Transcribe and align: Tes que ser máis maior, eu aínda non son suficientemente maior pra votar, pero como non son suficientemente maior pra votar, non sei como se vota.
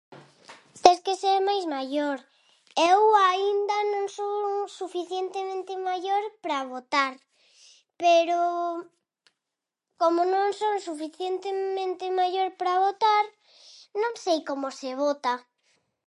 Tes 0.83 0.99
que 1.05 1.13
ser 1.23 1.37
máis 1.49 1.63
maior, 1.75 2.17
eu 2.91 2.99
aínda 3.29 3.77
non 3.93 4.05
son 4.17 4.39
suficientemente 4.79 5.73
maior 5.89 6.23
pra 6.43 6.67
votar, 6.73 7.13
pero 8.01 8.39
como 10.01 10.21
non 10.33 10.47
son 10.61 10.75
suficientemente 10.87 12.05
maior 12.19 12.47
pra 12.59 12.73
votar, 12.87 13.25
non 14.01 14.13
sei 14.23 14.39
como 14.49 14.67
se 14.79 14.89
vota. 15.03 15.33